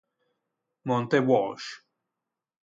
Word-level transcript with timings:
Monte 0.83 1.19
Walsh 1.21 1.85